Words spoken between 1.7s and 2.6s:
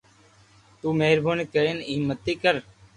ايم متي ڪر